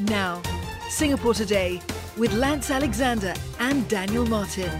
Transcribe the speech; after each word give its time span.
Now, 0.00 0.42
Singapore 0.88 1.34
Today 1.34 1.80
with 2.16 2.32
Lance 2.32 2.70
Alexander 2.70 3.32
and 3.60 3.86
Daniel 3.88 4.26
Martin. 4.26 4.70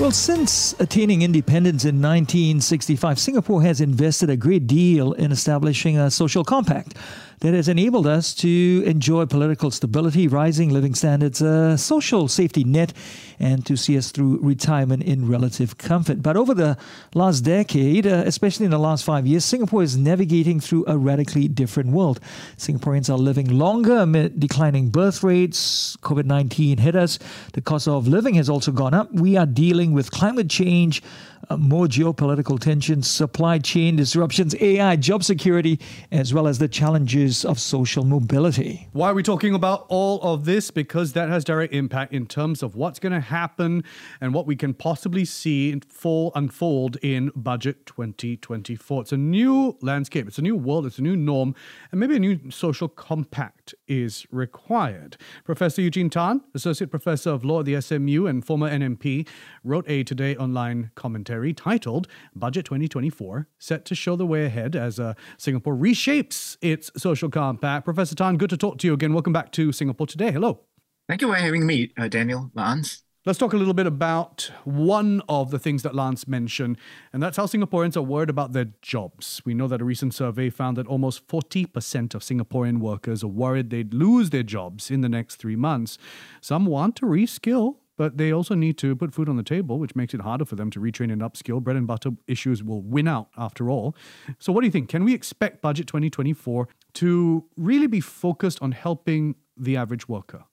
Well, 0.00 0.10
since 0.10 0.74
attaining 0.80 1.22
independence 1.22 1.84
in 1.84 2.02
1965, 2.02 3.18
Singapore 3.18 3.62
has 3.62 3.80
invested 3.80 4.28
a 4.30 4.36
great 4.36 4.66
deal 4.66 5.12
in 5.12 5.30
establishing 5.30 5.98
a 5.98 6.10
social 6.10 6.42
compact 6.42 6.96
that 7.40 7.54
has 7.54 7.68
enabled 7.68 8.06
us 8.06 8.34
to 8.34 8.82
enjoy 8.86 9.26
political 9.26 9.70
stability, 9.70 10.26
rising 10.26 10.70
living 10.70 10.94
standards, 10.94 11.40
a 11.40 11.78
social 11.78 12.28
safety 12.28 12.64
net, 12.64 12.92
and 13.38 13.64
to 13.66 13.76
see 13.76 13.96
us 13.96 14.10
through 14.10 14.38
retirement 14.42 15.02
in 15.04 15.28
relative 15.28 15.78
comfort. 15.78 16.22
But 16.22 16.36
over 16.36 16.54
the 16.54 16.76
last 17.14 17.40
decade, 17.42 18.06
uh, 18.06 18.24
especially 18.26 18.64
in 18.64 18.70
the 18.70 18.78
last 18.78 19.04
five 19.04 19.26
years, 19.26 19.44
Singapore 19.44 19.82
is 19.82 19.96
navigating 19.96 20.58
through 20.60 20.84
a 20.88 20.98
radically 20.98 21.46
different 21.48 21.90
world. 21.90 22.20
Singaporeans 22.56 23.08
are 23.08 23.18
living 23.18 23.46
longer 23.46 23.98
amid 23.98 24.40
declining 24.40 24.90
birth 24.90 25.22
rates. 25.22 25.96
COVID 26.02 26.24
19 26.24 26.78
hit 26.78 26.96
us. 26.96 27.18
The 27.52 27.60
cost 27.60 27.86
of 27.86 28.08
living 28.08 28.34
has 28.34 28.48
also 28.48 28.72
gone 28.72 28.94
up. 28.94 29.12
We 29.12 29.36
are 29.36 29.46
dealing 29.46 29.92
with 29.92 30.10
climate 30.10 30.50
change 30.50 31.02
uh, 31.50 31.56
more 31.56 31.86
geopolitical 31.86 32.60
tensions, 32.60 33.08
supply 33.08 33.58
chain 33.58 33.96
disruptions, 33.96 34.54
AI, 34.60 34.96
job 34.96 35.24
security, 35.24 35.80
as 36.12 36.34
well 36.34 36.46
as 36.46 36.58
the 36.58 36.68
challenges 36.68 37.27
of 37.44 37.58
social 37.58 38.04
mobility. 38.04 38.88
Why 38.92 39.10
are 39.10 39.14
we 39.14 39.22
talking 39.22 39.54
about 39.54 39.86
all 39.88 40.20
of 40.22 40.44
this? 40.44 40.70
Because 40.70 41.12
that 41.14 41.28
has 41.28 41.44
direct 41.44 41.72
impact 41.72 42.12
in 42.12 42.26
terms 42.26 42.62
of 42.62 42.76
what's 42.76 42.98
going 42.98 43.12
to 43.12 43.20
happen 43.20 43.84
and 44.20 44.34
what 44.34 44.46
we 44.46 44.56
can 44.56 44.74
possibly 44.74 45.24
see 45.24 45.80
full 45.88 46.32
unfold 46.34 46.96
in 47.02 47.30
Budget 47.34 47.86
2024. 47.86 49.02
It's 49.02 49.12
a 49.12 49.16
new 49.16 49.76
landscape, 49.80 50.28
it's 50.28 50.38
a 50.38 50.42
new 50.42 50.56
world, 50.56 50.86
it's 50.86 50.98
a 50.98 51.02
new 51.02 51.16
norm, 51.16 51.54
and 51.90 52.00
maybe 52.00 52.16
a 52.16 52.20
new 52.20 52.50
social 52.50 52.88
compact 52.88 53.74
is 53.86 54.26
required. 54.30 55.16
Professor 55.44 55.82
Eugene 55.82 56.10
Tan, 56.10 56.42
Associate 56.54 56.90
Professor 56.90 57.30
of 57.30 57.44
Law 57.44 57.60
at 57.60 57.66
the 57.66 57.80
SMU 57.80 58.26
and 58.26 58.44
former 58.44 58.70
NMP, 58.70 59.26
wrote 59.64 59.84
a 59.88 60.04
Today 60.04 60.36
Online 60.36 60.90
commentary 60.94 61.18
commentary 61.18 61.52
titled 61.52 62.06
Budget 62.36 62.64
2024, 62.66 63.48
set 63.58 63.84
to 63.86 63.94
show 63.94 64.14
the 64.14 64.24
way 64.24 64.44
ahead 64.44 64.76
as 64.76 65.00
uh, 65.00 65.14
Singapore 65.36 65.74
reshapes 65.74 66.56
its 66.60 66.92
social 66.96 67.17
compact. 67.26 67.84
Professor 67.84 68.14
Tan, 68.14 68.36
good 68.36 68.50
to 68.50 68.56
talk 68.56 68.78
to 68.78 68.86
you 68.86 68.94
again. 68.94 69.12
Welcome 69.12 69.32
back 69.32 69.50
to 69.52 69.72
Singapore 69.72 70.06
Today. 70.06 70.30
Hello. 70.30 70.60
Thank 71.08 71.22
you 71.22 71.28
for 71.28 71.34
having 71.34 71.66
me, 71.66 71.90
uh, 71.98 72.06
Daniel 72.06 72.50
Lance. 72.54 73.02
Let's 73.26 73.38
talk 73.38 73.52
a 73.52 73.56
little 73.56 73.74
bit 73.74 73.86
about 73.86 74.50
one 74.64 75.20
of 75.28 75.50
the 75.50 75.58
things 75.58 75.82
that 75.82 75.94
Lance 75.94 76.28
mentioned, 76.28 76.78
and 77.12 77.22
that's 77.22 77.36
how 77.36 77.46
Singaporeans 77.46 77.96
are 77.96 78.02
worried 78.02 78.30
about 78.30 78.52
their 78.52 78.68
jobs. 78.80 79.42
We 79.44 79.54
know 79.54 79.66
that 79.68 79.80
a 79.80 79.84
recent 79.84 80.14
survey 80.14 80.50
found 80.50 80.76
that 80.76 80.86
almost 80.86 81.26
40% 81.26 82.14
of 82.14 82.22
Singaporean 82.22 82.78
workers 82.78 83.24
are 83.24 83.28
worried 83.28 83.70
they'd 83.70 83.92
lose 83.92 84.30
their 84.30 84.44
jobs 84.44 84.90
in 84.90 85.00
the 85.00 85.08
next 85.08 85.36
three 85.36 85.56
months. 85.56 85.98
Some 86.40 86.66
want 86.66 86.94
to 86.96 87.06
reskill 87.06 87.78
but 87.98 88.16
they 88.16 88.32
also 88.32 88.54
need 88.54 88.78
to 88.78 88.96
put 88.96 89.12
food 89.12 89.28
on 89.28 89.36
the 89.36 89.42
table, 89.42 89.78
which 89.78 89.94
makes 89.96 90.14
it 90.14 90.20
harder 90.20 90.44
for 90.44 90.54
them 90.54 90.70
to 90.70 90.80
retrain 90.80 91.12
and 91.12 91.20
upskill. 91.20 91.60
Bread 91.60 91.76
and 91.76 91.86
butter 91.86 92.12
issues 92.28 92.62
will 92.62 92.80
win 92.80 93.08
out 93.08 93.28
after 93.36 93.68
all. 93.68 93.94
So, 94.38 94.52
what 94.52 94.62
do 94.62 94.66
you 94.66 94.70
think? 94.70 94.88
Can 94.88 95.04
we 95.04 95.12
expect 95.12 95.60
Budget 95.60 95.88
2024 95.88 96.68
to 96.98 97.44
really 97.56 97.86
be 97.86 98.00
focused 98.00 98.60
on 98.60 98.72
helping 98.72 99.36
the 99.56 99.76
average 99.76 100.08
worker? 100.08 100.44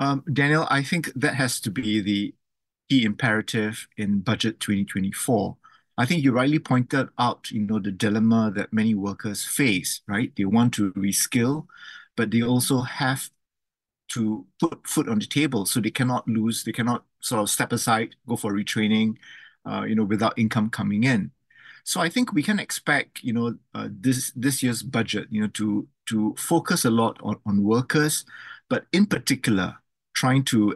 Um, 0.00 0.24
Daniel, 0.32 0.66
I 0.68 0.82
think 0.82 1.12
that 1.14 1.36
has 1.36 1.60
to 1.60 1.70
be 1.70 2.00
the 2.00 2.34
key 2.88 3.04
imperative 3.04 3.86
in 3.96 4.18
Budget 4.18 4.58
2024. 4.58 5.56
I 5.96 6.04
think 6.04 6.24
you 6.24 6.32
rightly 6.32 6.58
pointed 6.58 7.10
out, 7.16 7.48
you 7.52 7.60
know, 7.60 7.78
the 7.78 7.92
dilemma 7.92 8.50
that 8.56 8.72
many 8.72 8.96
workers 8.96 9.44
face, 9.44 10.00
right? 10.08 10.32
They 10.36 10.44
want 10.44 10.74
to 10.74 10.92
reskill, 10.94 11.66
but 12.16 12.32
they 12.32 12.42
also 12.42 12.80
have 12.80 13.30
to 14.14 14.44
put 14.58 14.84
foot 14.88 15.08
on 15.08 15.20
the 15.20 15.26
table 15.26 15.64
so 15.64 15.80
they 15.80 15.92
cannot 15.92 16.26
lose, 16.26 16.64
they 16.64 16.72
cannot 16.72 17.04
sort 17.20 17.42
of 17.42 17.50
step 17.50 17.72
aside, 17.72 18.16
go 18.26 18.34
for 18.34 18.52
retraining, 18.52 19.14
uh, 19.64 19.84
you 19.86 19.94
know, 19.94 20.04
without 20.04 20.36
income 20.36 20.70
coming 20.70 21.04
in. 21.04 21.30
So 21.84 22.00
I 22.00 22.08
think 22.08 22.32
we 22.32 22.42
can 22.42 22.58
expect, 22.58 23.22
you 23.22 23.32
know, 23.32 23.54
uh, 23.74 23.88
this 23.90 24.32
this 24.34 24.62
year's 24.62 24.82
budget, 24.82 25.28
you 25.30 25.42
know, 25.42 25.48
to 25.48 25.86
to 26.06 26.34
focus 26.38 26.84
a 26.84 26.90
lot 26.90 27.18
on, 27.22 27.36
on 27.46 27.62
workers, 27.62 28.24
but 28.68 28.86
in 28.92 29.06
particular, 29.06 29.76
trying 30.14 30.44
to 30.44 30.74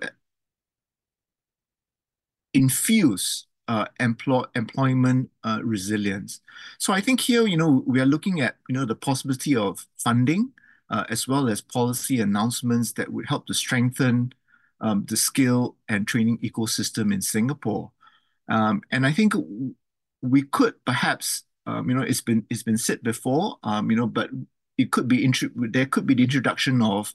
infuse 2.54 3.46
uh, 3.68 3.84
employ, 4.00 4.44
employment 4.54 5.30
uh, 5.44 5.60
resilience. 5.62 6.40
So 6.78 6.92
I 6.92 7.00
think 7.00 7.20
here, 7.20 7.46
you 7.46 7.56
know, 7.56 7.84
we 7.86 8.00
are 8.00 8.06
looking 8.06 8.40
at, 8.40 8.56
you 8.68 8.74
know, 8.74 8.84
the 8.84 8.94
possibility 8.96 9.54
of 9.54 9.86
funding 9.98 10.52
uh, 10.90 11.04
as 11.10 11.28
well 11.28 11.48
as 11.48 11.60
policy 11.60 12.20
announcements 12.20 12.92
that 12.92 13.12
would 13.12 13.26
help 13.28 13.46
to 13.46 13.54
strengthen 13.54 14.32
um, 14.80 15.04
the 15.06 15.16
skill 15.16 15.76
and 15.88 16.08
training 16.08 16.38
ecosystem 16.38 17.12
in 17.12 17.20
Singapore. 17.20 17.92
Um, 18.48 18.82
and 18.90 19.06
I 19.06 19.12
think 19.12 19.34
we 20.22 20.42
could 20.42 20.82
perhaps, 20.86 21.44
um, 21.66 21.90
you 21.90 21.94
know, 21.94 22.02
it's 22.02 22.22
been 22.22 22.46
it's 22.48 22.62
been 22.62 22.78
said 22.78 23.02
before, 23.02 23.58
um, 23.62 23.90
you 23.90 23.96
know, 23.96 24.06
but 24.06 24.30
it 24.78 24.92
could 24.92 25.08
be 25.08 25.30
there 25.54 25.86
could 25.86 26.06
be 26.06 26.14
the 26.14 26.22
introduction 26.24 26.80
of 26.80 27.12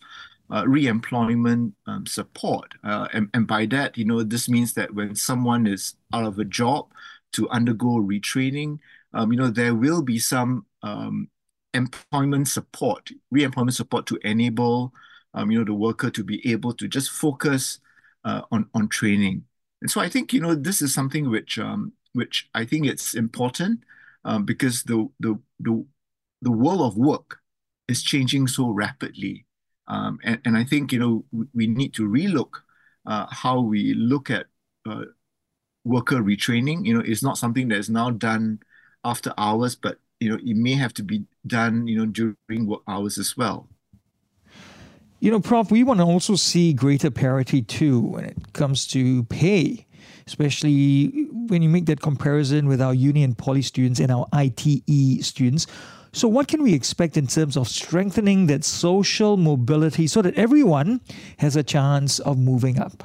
uh, 0.53 0.66
re-employment 0.68 1.74
um, 1.88 2.06
support, 2.06 2.74
uh, 2.84 3.07
and, 3.13 3.29
and 3.34 3.47
by 3.47 3.66
that, 3.68 3.97
you 3.97 4.06
know, 4.06 4.22
this 4.22 4.47
means 4.50 4.74
that 4.74 4.94
when 4.94 5.16
someone 5.16 5.66
is 5.66 5.96
out 6.13 6.25
of 6.25 6.38
a 6.38 6.46
job 6.46 6.91
to 7.31 7.50
undergo 7.50 7.97
retraining, 7.97 8.78
um, 9.13 9.31
you 9.31 9.38
know, 9.40 9.47
there 9.50 9.74
will 9.74 10.01
be 10.01 10.19
some 10.19 10.66
um, 10.84 11.29
employment 11.74 12.47
support, 12.47 13.09
re-employment 13.31 13.75
support 13.75 14.06
to 14.07 14.19
enable 14.24 14.94
um, 15.34 15.50
you 15.51 15.59
know 15.59 15.66
the 15.66 15.74
worker 15.74 16.09
to 16.12 16.24
be 16.24 16.47
able 16.51 16.74
to 16.74 16.88
just 16.88 17.12
focus 17.12 17.80
uh, 18.25 18.41
on 18.51 18.69
on 18.74 18.88
training. 18.90 19.44
And 19.81 19.90
so 19.90 20.01
I 20.01 20.09
think 20.09 20.34
you 20.34 20.41
know 20.41 20.56
this 20.56 20.81
is 20.81 20.94
something 20.94 21.30
which 21.30 21.57
um, 21.59 21.94
which 22.13 22.50
I 22.53 22.66
think 22.66 22.85
it's 22.85 23.16
important 23.16 23.84
um, 24.25 24.45
because 24.45 24.84
the 24.84 25.09
the 25.19 25.40
the 25.59 25.85
the 26.41 26.51
world 26.51 26.81
of 26.81 26.97
work 26.97 27.40
is 27.88 28.03
changing 28.03 28.47
so 28.47 28.69
rapidly, 28.69 29.45
um, 29.88 30.19
and 30.23 30.39
and 30.45 30.57
I 30.57 30.63
think 30.63 30.91
you 30.91 30.99
know 30.99 31.25
we, 31.53 31.67
need 31.67 31.94
to 31.95 32.07
relook 32.07 32.61
uh, 33.05 33.27
how 33.29 33.59
we 33.59 33.94
look 33.94 34.29
at 34.29 34.47
uh, 34.88 35.05
worker 35.83 36.17
retraining. 36.17 36.85
You 36.85 36.95
know, 36.95 37.03
it's 37.05 37.23
not 37.23 37.38
something 37.38 37.67
that 37.69 37.77
is 37.77 37.89
now 37.89 38.09
done 38.09 38.59
after 39.03 39.33
hours, 39.38 39.75
but 39.75 39.99
you 40.19 40.29
know, 40.29 40.39
it 40.44 40.55
may 40.55 40.73
have 40.73 40.94
to 40.95 41.03
be 41.03 41.25
done, 41.45 41.88
you 41.88 41.97
know, 41.97 42.05
during 42.05 42.66
work 42.66 42.81
hours 42.88 43.17
as 43.17 43.35
well. 43.35 43.67
You 45.19 45.31
know, 45.31 45.39
Prof, 45.39 45.71
we 45.71 45.83
want 45.83 46.00
to 46.00 46.05
also 46.05 46.35
see 46.35 46.73
greater 46.73 47.09
parity 47.11 47.61
too 47.61 48.01
when 48.01 48.25
it 48.25 48.53
comes 48.53 48.88
to 48.88 49.23
pay, 49.25 49.85
especially 50.27 51.27
when 51.31 51.61
you 51.61 51.69
make 51.69 51.85
that 51.85 52.01
comparison 52.01 52.67
with 52.67 52.81
our 52.81 52.94
uni 52.94 53.23
and 53.23 53.38
poly 53.38 53.61
students 53.61 54.00
and 54.00 54.11
our 54.11 54.27
ITE 54.33 55.23
students. 55.23 55.67
So, 56.16 56.28
what 56.28 56.47
can 56.47 56.62
we 56.62 56.75
expect 56.75 57.18
in 57.18 57.25
terms 57.25 57.57
of 57.57 57.68
strengthening 57.68 58.46
that 58.46 58.63
social 58.63 59.35
mobility 59.35 60.06
so 60.06 60.22
that 60.22 60.35
everyone 60.35 61.01
has 61.40 61.56
a 61.56 61.63
chance 61.63 62.19
of 62.19 62.38
moving 62.38 62.79
up? 62.79 63.03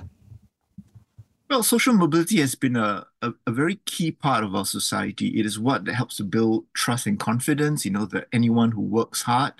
Well, 1.48 1.62
social 1.62 1.94
mobility 1.94 2.38
has 2.40 2.54
been 2.54 2.76
a, 2.76 3.06
a, 3.22 3.32
a, 3.46 3.50
very 3.50 3.76
key 3.86 4.10
part 4.10 4.44
of 4.44 4.54
our 4.54 4.66
society. 4.66 5.40
It 5.40 5.46
is 5.46 5.58
what 5.58 5.86
that 5.86 5.94
helps 5.94 6.18
to 6.18 6.24
build 6.24 6.66
trust 6.74 7.06
and 7.06 7.18
confidence, 7.18 7.86
you 7.86 7.90
know, 7.90 8.04
that 8.06 8.28
anyone 8.30 8.72
who 8.72 8.82
works 8.82 9.22
hard, 9.22 9.54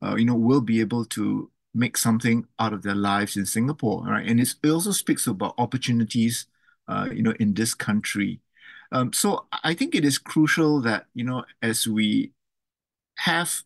uh, 0.00 0.14
you 0.14 0.24
know, 0.24 0.36
will 0.36 0.60
be 0.60 0.78
able 0.78 1.04
to 1.06 1.50
make 1.74 1.96
something 1.96 2.46
out 2.60 2.72
of 2.72 2.82
their 2.82 2.94
lives 2.94 3.36
in 3.36 3.44
Singapore, 3.44 4.04
right? 4.04 4.24
And 4.24 4.38
it 4.38 4.54
also 4.64 4.92
speaks 4.92 5.26
about 5.26 5.56
opportunities, 5.58 6.46
uh, 6.86 7.08
you 7.12 7.24
know, 7.24 7.34
in 7.40 7.54
this 7.54 7.74
country. 7.74 8.40
Um, 8.92 9.12
so 9.12 9.46
I 9.64 9.74
think 9.74 9.96
it 9.96 10.04
is 10.04 10.18
crucial 10.18 10.80
that, 10.82 11.06
you 11.14 11.24
know, 11.24 11.44
as 11.60 11.88
we 11.88 12.30
have 13.16 13.62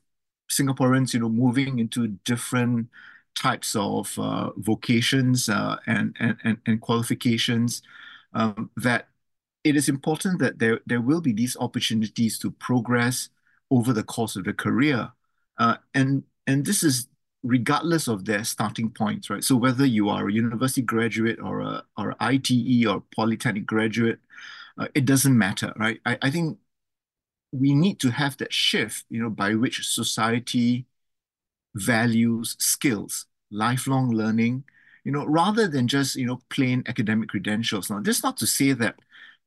Singaporeans, 0.50 1.14
you 1.14 1.20
know, 1.20 1.28
moving 1.28 1.78
into 1.78 2.08
different 2.24 2.88
types 3.34 3.76
of 3.76 4.18
uh, 4.18 4.50
vocations 4.56 5.48
uh, 5.48 5.76
and, 5.86 6.16
and, 6.18 6.58
and, 6.66 6.80
qualifications 6.80 7.82
um, 8.34 8.70
that 8.76 9.08
it 9.62 9.76
is 9.76 9.88
important 9.88 10.40
that 10.40 10.58
there, 10.58 10.80
there 10.86 11.00
will 11.00 11.20
be 11.20 11.32
these 11.32 11.56
opportunities 11.60 12.38
to 12.38 12.50
progress 12.50 13.28
over 13.70 13.92
the 13.92 14.02
course 14.02 14.34
of 14.34 14.44
the 14.44 14.52
career. 14.52 15.12
Uh, 15.58 15.76
and, 15.94 16.24
and 16.46 16.66
this 16.66 16.82
is 16.82 17.08
regardless 17.42 18.08
of 18.08 18.24
their 18.24 18.44
starting 18.44 18.90
points, 18.90 19.30
right? 19.30 19.44
So 19.44 19.56
whether 19.56 19.86
you 19.86 20.08
are 20.08 20.28
a 20.28 20.32
university 20.32 20.82
graduate 20.82 21.38
or 21.40 21.60
a 21.60 21.84
or 21.96 22.14
ITE 22.20 22.86
or 22.86 23.02
polytechnic 23.14 23.66
graduate, 23.66 24.18
uh, 24.78 24.88
it 24.94 25.04
doesn't 25.06 25.36
matter, 25.36 25.72
right? 25.76 26.00
I, 26.04 26.18
I 26.22 26.30
think 26.30 26.58
we 27.52 27.74
need 27.74 27.98
to 28.00 28.10
have 28.10 28.36
that 28.38 28.52
shift, 28.52 29.04
you 29.10 29.22
know, 29.22 29.30
by 29.30 29.54
which 29.54 29.86
society 29.88 30.86
values 31.74 32.56
skills, 32.58 33.26
lifelong 33.50 34.10
learning, 34.10 34.64
you 35.04 35.12
know, 35.12 35.24
rather 35.26 35.68
than 35.68 35.88
just, 35.88 36.16
you 36.16 36.26
know, 36.26 36.40
plain 36.50 36.82
academic 36.86 37.28
credentials. 37.28 37.90
Now, 37.90 38.00
is 38.04 38.22
not 38.22 38.36
to 38.38 38.46
say 38.46 38.72
that 38.72 38.96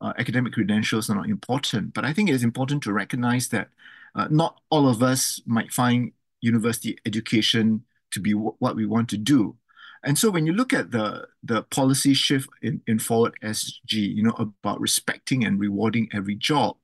uh, 0.01 0.13
academic 0.17 0.53
credentials 0.53 1.09
are 1.09 1.15
not 1.15 1.29
important, 1.29 1.93
but 1.93 2.05
I 2.05 2.13
think 2.13 2.29
it 2.29 2.35
is 2.35 2.43
important 2.43 2.83
to 2.83 2.93
recognize 2.93 3.49
that 3.49 3.69
uh, 4.15 4.27
not 4.29 4.59
all 4.69 4.87
of 4.87 5.01
us 5.01 5.41
might 5.45 5.71
find 5.71 6.11
university 6.41 6.97
education 7.05 7.83
to 8.11 8.19
be 8.19 8.33
what 8.33 8.75
we 8.75 8.85
want 8.85 9.09
to 9.09 9.17
do. 9.17 9.55
And 10.03 10.17
so 10.17 10.29
when 10.29 10.45
you 10.45 10.53
look 10.53 10.73
at 10.73 10.91
the 10.91 11.27
the 11.43 11.63
policy 11.63 12.13
shift 12.13 12.49
in, 12.61 12.81
in 12.87 12.99
Forward 12.99 13.35
SG, 13.41 13.97
you 14.01 14.23
know, 14.23 14.33
about 14.37 14.81
respecting 14.81 15.45
and 15.45 15.59
rewarding 15.59 16.09
every 16.13 16.35
job, 16.35 16.75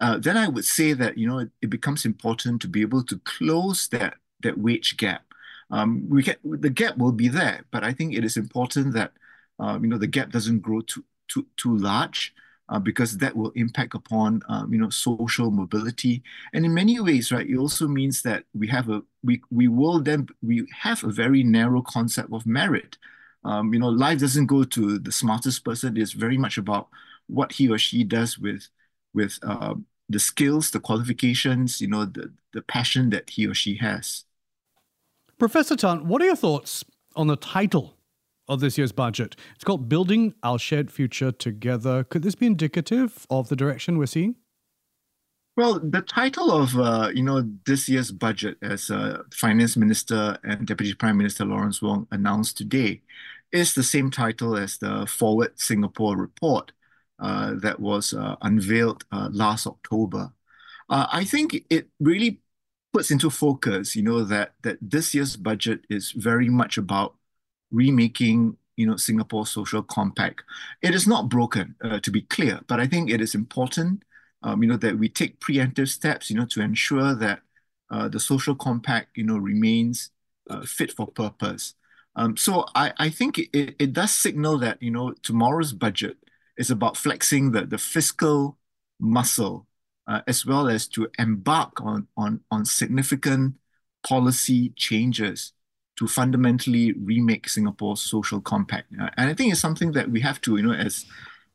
uh, 0.00 0.18
then 0.18 0.36
I 0.36 0.48
would 0.48 0.64
say 0.64 0.92
that, 0.92 1.16
you 1.16 1.26
know, 1.26 1.38
it, 1.38 1.50
it, 1.62 1.70
becomes 1.70 2.04
important 2.04 2.60
to 2.62 2.68
be 2.68 2.82
able 2.82 3.02
to 3.04 3.18
close 3.20 3.88
that 3.88 4.14
that 4.42 4.58
wage 4.58 4.96
gap. 4.96 5.22
Um, 5.70 6.08
we 6.08 6.22
get 6.22 6.38
the 6.44 6.70
gap 6.70 6.98
will 6.98 7.12
be 7.12 7.28
there, 7.28 7.64
but 7.70 7.82
I 7.82 7.92
think 7.92 8.14
it 8.14 8.24
is 8.24 8.36
important 8.36 8.92
that 8.94 9.12
um, 9.58 9.82
you 9.82 9.90
know 9.90 9.98
the 9.98 10.06
gap 10.06 10.30
doesn't 10.30 10.60
grow 10.60 10.80
too 10.82 11.04
too 11.28 11.46
too 11.56 11.76
large 11.76 12.34
uh, 12.68 12.78
because 12.78 13.18
that 13.18 13.36
will 13.36 13.50
impact 13.56 13.94
upon 13.94 14.42
um, 14.48 14.72
you 14.72 14.78
know 14.78 14.90
social 14.90 15.50
mobility. 15.50 16.22
And 16.52 16.64
in 16.64 16.74
many 16.74 17.00
ways 17.00 17.32
right 17.32 17.48
it 17.48 17.56
also 17.56 17.88
means 17.88 18.22
that 18.22 18.44
we 18.54 18.68
have 18.68 18.88
a 18.90 19.02
we 19.24 19.42
we 19.50 19.66
will 19.66 20.00
then 20.00 20.28
we 20.42 20.66
have 20.78 21.02
a 21.02 21.10
very 21.10 21.42
narrow 21.42 21.82
concept 21.82 22.32
of 22.32 22.46
merit. 22.46 22.98
Um, 23.44 23.72
you 23.72 23.80
know 23.80 23.88
life 23.88 24.20
doesn't 24.20 24.46
go 24.46 24.62
to 24.64 24.98
the 24.98 25.12
smartest 25.12 25.64
person. 25.64 25.96
It's 25.96 26.12
very 26.12 26.38
much 26.38 26.58
about 26.58 26.88
what 27.28 27.52
he 27.52 27.68
or 27.68 27.78
she 27.78 28.04
does 28.04 28.38
with 28.38 28.68
with 29.16 29.38
uh, 29.42 29.74
the 30.08 30.20
skills 30.20 30.70
the 30.70 30.78
qualifications 30.78 31.80
you 31.80 31.88
know 31.88 32.04
the 32.04 32.32
the 32.52 32.62
passion 32.62 33.10
that 33.10 33.30
he 33.30 33.46
or 33.46 33.54
she 33.54 33.76
has 33.78 34.24
professor 35.38 35.74
tan 35.74 36.06
what 36.06 36.22
are 36.22 36.26
your 36.26 36.36
thoughts 36.36 36.84
on 37.16 37.26
the 37.26 37.36
title 37.36 37.96
of 38.48 38.60
this 38.60 38.78
year's 38.78 38.92
budget. 38.92 39.36
It's 39.54 39.64
called 39.64 39.88
Building 39.88 40.34
Our 40.42 40.58
Shared 40.58 40.90
Future 40.90 41.32
Together. 41.32 42.04
Could 42.04 42.22
this 42.22 42.34
be 42.34 42.46
indicative 42.46 43.26
of 43.30 43.48
the 43.48 43.56
direction 43.56 43.98
we're 43.98 44.06
seeing? 44.06 44.36
Well, 45.56 45.80
the 45.80 46.02
title 46.02 46.52
of 46.52 46.76
uh, 46.76 47.10
you 47.14 47.22
know 47.22 47.48
this 47.64 47.88
year's 47.88 48.12
budget, 48.12 48.58
as 48.60 48.90
uh, 48.90 49.22
Finance 49.32 49.76
Minister 49.76 50.38
and 50.44 50.66
Deputy 50.66 50.92
Prime 50.92 51.16
Minister 51.16 51.46
Lawrence 51.46 51.80
Wong 51.80 52.06
announced 52.10 52.58
today, 52.58 53.00
is 53.52 53.74
the 53.74 53.82
same 53.82 54.10
title 54.10 54.54
as 54.54 54.76
the 54.76 55.06
Forward 55.06 55.58
Singapore 55.58 56.16
report 56.16 56.72
that 57.18 57.80
was 57.80 58.12
uh, 58.14 58.36
unveiled 58.42 59.04
uh, 59.12 59.28
last 59.32 59.66
October. 59.66 60.32
Uh, 60.88 61.06
I 61.12 61.24
think 61.24 61.64
it 61.70 61.88
really 62.00 62.40
puts 62.92 63.10
into 63.10 63.30
focus, 63.30 63.96
you 63.96 64.02
know, 64.02 64.24
that 64.24 64.54
that 64.62 64.78
this 64.80 65.14
year's 65.14 65.36
budget 65.36 65.80
is 65.90 66.12
very 66.12 66.48
much 66.48 66.78
about 66.78 67.14
remaking 67.70 68.56
you 68.76 68.86
know 68.86 68.96
Singapore's 68.96 69.50
social 69.50 69.82
compact. 69.82 70.42
It 70.82 70.94
is 70.94 71.06
not 71.06 71.28
broken, 71.28 71.74
uh, 71.82 72.00
to 72.00 72.10
be 72.10 72.22
clear, 72.22 72.60
but 72.68 72.80
I 72.80 72.86
think 72.86 73.10
it 73.10 73.20
is 73.20 73.34
important, 73.34 74.02
um, 74.42 74.62
you 74.62 74.68
know, 74.68 74.76
that 74.78 74.98
we 74.98 75.08
take 75.08 75.40
preemptive 75.40 75.88
steps, 75.88 76.30
you 76.30 76.36
know, 76.36 76.46
to 76.46 76.60
ensure 76.60 77.14
that 77.14 77.40
uh, 77.90 78.08
the 78.08 78.20
social 78.20 78.54
compact, 78.54 79.16
you 79.16 79.24
know, 79.24 79.36
remains 79.38 80.10
uh, 80.50 80.62
fit 80.62 80.92
for 80.92 81.06
purpose. 81.06 81.74
Um, 82.16 82.36
so 82.36 82.64
I, 82.74 82.92
I 82.98 83.10
think 83.10 83.38
it, 83.38 83.76
it 83.78 83.92
does 83.92 84.14
signal 84.14 84.58
that 84.58 84.82
you 84.82 84.90
know 84.90 85.12
tomorrow's 85.22 85.72
budget 85.72 86.16
is 86.56 86.70
about 86.70 86.96
flexing 86.96 87.52
the 87.52 87.66
the 87.66 87.78
fiscal 87.78 88.58
muscle 89.00 89.66
uh, 90.06 90.22
as 90.26 90.46
well 90.46 90.68
as 90.68 90.86
to 90.88 91.08
embark 91.18 91.80
on 91.80 92.06
on 92.16 92.40
on 92.50 92.64
significant 92.64 93.54
policy 94.06 94.72
changes 94.76 95.52
to 95.96 96.06
fundamentally 96.06 96.92
remake 96.92 97.48
Singapore's 97.48 98.02
social 98.02 98.40
compact. 98.40 98.92
Uh, 99.00 99.08
and 99.16 99.30
I 99.30 99.34
think 99.34 99.50
it's 99.50 99.60
something 99.60 99.92
that 99.92 100.10
we 100.10 100.20
have 100.20 100.40
to, 100.42 100.56
you 100.56 100.62
know, 100.62 100.74
as 100.74 101.06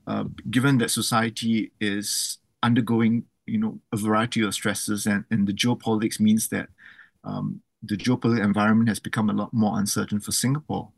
uh, 0.08 0.26
given 0.50 0.80
that 0.80 0.90
society 0.90 1.72
is 1.80 2.40
undergoing, 2.64 3.26
you 3.46 3.60
know, 3.60 3.80
a 3.94 3.98
variety 3.98 4.42
of 4.42 4.54
stresses 4.54 5.06
and, 5.06 5.26
and 5.30 5.48
the 5.48 5.54
geopolitics 5.54 6.20
means 6.20 6.50
that 6.50 6.70
um, 7.24 7.62
the 7.84 7.96
geopolitical 7.96 8.44
environment 8.44 8.90
has 8.90 9.00
become 9.00 9.30
a 9.30 9.34
lot 9.34 9.54
more 9.54 9.78
uncertain 9.78 10.20
for 10.20 10.32
Singapore. 10.32 10.90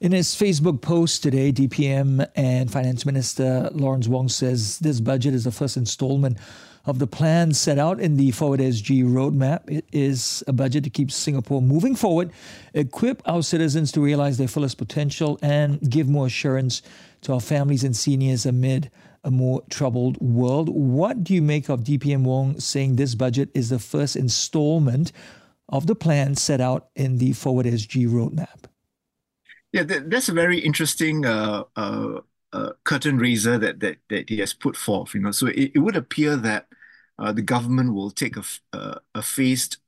In 0.00 0.10
his 0.10 0.34
Facebook 0.34 0.82
post 0.82 1.22
today, 1.22 1.52
DPM 1.52 2.28
and 2.34 2.70
Finance 2.70 3.06
Minister 3.06 3.70
Lawrence 3.72 4.08
Wong 4.08 4.28
says 4.28 4.80
this 4.80 5.00
budget 5.00 5.34
is 5.34 5.44
the 5.44 5.52
first 5.52 5.76
installment 5.76 6.36
of 6.84 6.98
the 6.98 7.06
plan 7.06 7.54
set 7.54 7.78
out 7.78 8.00
in 8.00 8.16
the 8.16 8.32
Forward 8.32 8.58
SG 8.58 9.04
roadmap. 9.04 9.70
It 9.70 9.86
is 9.92 10.42
a 10.48 10.52
budget 10.52 10.82
to 10.84 10.90
keep 10.90 11.12
Singapore 11.12 11.62
moving 11.62 11.94
forward, 11.94 12.32
equip 12.74 13.22
our 13.24 13.42
citizens 13.42 13.92
to 13.92 14.00
realize 14.00 14.36
their 14.36 14.48
fullest 14.48 14.78
potential, 14.78 15.38
and 15.40 15.80
give 15.88 16.08
more 16.08 16.26
assurance 16.26 16.82
to 17.22 17.32
our 17.32 17.40
families 17.40 17.84
and 17.84 17.96
seniors 17.96 18.44
amid 18.44 18.90
a 19.22 19.30
more 19.30 19.62
troubled 19.70 20.20
world. 20.20 20.68
What 20.68 21.22
do 21.22 21.34
you 21.34 21.40
make 21.40 21.68
of 21.68 21.84
DPM 21.84 22.24
Wong 22.24 22.58
saying 22.58 22.96
this 22.96 23.14
budget 23.14 23.48
is 23.54 23.70
the 23.70 23.78
first 23.78 24.16
installment 24.16 25.12
of 25.68 25.86
the 25.86 25.94
plan 25.94 26.34
set 26.34 26.60
out 26.60 26.88
in 26.96 27.18
the 27.18 27.32
Forward 27.32 27.66
SG 27.66 28.08
roadmap? 28.08 28.66
Yeah, 29.74 29.82
that's 29.82 30.28
a 30.28 30.32
very 30.32 30.60
interesting 30.60 31.26
uh, 31.26 31.64
uh, 31.76 32.20
uh, 32.52 32.72
curtain 32.84 33.18
raiser 33.18 33.58
that, 33.58 33.80
that 33.80 33.98
that 34.08 34.30
he 34.30 34.38
has 34.38 34.54
put 34.54 34.76
forth. 34.76 35.14
You 35.14 35.20
know, 35.22 35.32
so 35.32 35.48
it, 35.48 35.72
it 35.74 35.78
would 35.80 35.96
appear 35.96 36.36
that 36.36 36.68
uh, 37.18 37.32
the 37.32 37.42
government 37.42 37.92
will 37.94 38.12
take 38.12 38.36
a, 38.36 38.44
uh, 38.72 39.00
a 39.16 39.22
phased 39.22 39.78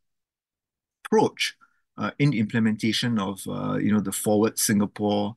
approach 1.07 1.57
uh, 1.99 2.11
in 2.19 2.33
implementation 2.35 3.19
of 3.19 3.41
you 3.81 3.93
know 3.93 4.01
the 4.01 4.13
forward 4.13 4.59
Singapore 4.59 5.37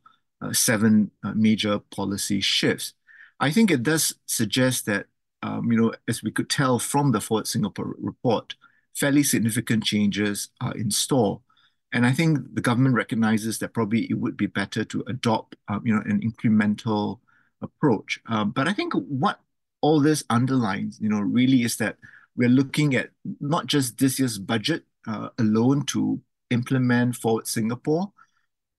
seven 0.52 1.12
major 1.36 1.80
policy 1.80 2.42
shifts. 2.42 2.94
I 3.40 3.52
think 3.52 3.72
it 3.72 3.84
does 3.84 4.16
suggest 4.26 4.86
that 4.88 5.08
um, 5.44 5.72
you 5.72 5.80
know 5.82 5.94
as 6.08 6.24
we 6.24 6.32
could 6.32 6.50
tell 6.50 6.80
from 6.80 7.12
the 7.12 7.22
forward 7.22 7.48
Singapore 7.48 7.96
report, 8.00 8.56
fairly 8.96 9.24
significant 9.24 9.84
changes 9.84 10.50
are 10.62 10.76
in 10.76 10.92
store. 10.92 11.42
And 11.92 12.06
I 12.06 12.12
think 12.12 12.40
the 12.54 12.62
government 12.62 12.96
recognizes 12.96 13.60
that 13.60 13.74
probably 13.74 14.06
it 14.10 14.20
would 14.20 14.38
be 14.38 14.46
better 14.46 14.84
to 14.86 15.04
adopt, 15.08 15.56
um, 15.68 15.82
you 15.86 15.94
know, 15.94 16.02
an 16.06 16.22
incremental 16.22 17.20
approach. 17.62 18.20
Um, 18.28 18.52
but 18.52 18.68
I 18.68 18.74
think 18.74 18.94
what 18.94 19.40
all 19.82 20.00
this 20.00 20.24
underlines, 20.30 21.00
you 21.02 21.10
know, 21.10 21.20
really 21.20 21.64
is 21.64 21.78
that 21.78 21.98
we're 22.36 22.50
looking 22.50 22.96
at 22.96 23.10
not 23.40 23.66
just 23.66 23.98
this 23.98 24.20
year's 24.20 24.38
budget 24.38 24.84
uh, 25.08 25.30
alone 25.40 25.86
to 25.88 26.22
implement 26.52 27.16
Forward 27.16 27.48
Singapore, 27.48 28.12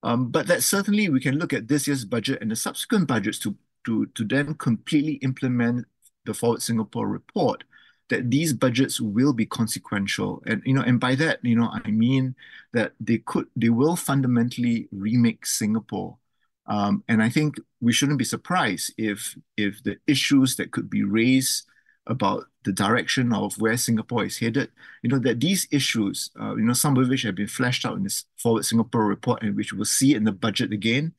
um, 0.03 0.31
but 0.31 0.47
that 0.47 0.63
certainly 0.63 1.09
we 1.09 1.21
can 1.21 1.37
look 1.37 1.53
at 1.53 1.69
this 1.69 1.87
year's 1.87 2.05
budget 2.05 2.41
and 2.41 2.51
the 2.51 2.57
subsequent 2.57 3.07
budgets 3.07 3.39
to 3.41 3.57
to 3.87 4.07
to 4.15 4.25
then 4.25 4.55
completely 4.55 5.15
implement 5.15 5.87
the 6.27 6.35
Forward 6.35 6.63
Singapore 6.63 7.09
report. 7.09 7.65
That 8.11 8.31
these 8.31 8.53
budgets 8.53 9.01
will 9.01 9.33
be 9.33 9.47
consequential, 9.47 10.43
and 10.47 10.63
you 10.67 10.75
know, 10.75 10.83
and 10.83 11.01
by 11.01 11.15
that, 11.17 11.39
you 11.43 11.57
know, 11.57 11.71
I 11.73 11.91
mean 11.91 12.35
that 12.73 12.93
they 13.01 13.19
could, 13.19 13.47
they 13.57 13.71
will 13.71 13.97
fundamentally 13.97 14.89
remake 14.93 15.47
Singapore. 15.47 16.19
Um, 16.67 17.03
and 17.09 17.23
I 17.23 17.29
think 17.31 17.57
we 17.81 17.93
shouldn't 17.93 18.19
be 18.19 18.25
surprised 18.25 18.93
if 18.99 19.37
if 19.57 19.83
the 19.83 19.99
issues 20.07 20.57
that 20.57 20.73
could 20.73 20.91
be 20.91 21.05
raised 21.05 21.67
about 22.07 22.45
the 22.65 22.73
direction 22.73 23.33
of 23.33 23.55
where 23.59 23.77
Singapore 23.77 24.25
is 24.25 24.39
headed, 24.39 24.71
you 25.03 25.11
know, 25.11 25.19
that 25.21 25.41
these 25.41 25.67
issues, 25.71 26.31
uh, 26.41 26.55
you 26.57 26.63
know, 26.63 26.73
some 26.75 26.97
of 26.97 27.09
which 27.09 27.23
have 27.23 27.35
been 27.37 27.47
fleshed 27.47 27.87
out 27.87 27.97
in 27.97 28.03
this 28.03 28.25
Forward 28.37 28.65
Singapore 28.65 29.07
report 29.07 29.43
and 29.43 29.57
which 29.57 29.73
we'll 29.73 29.85
see 29.85 30.15
in 30.15 30.25
the 30.25 30.33
budget 30.33 30.73
again, 30.73 31.15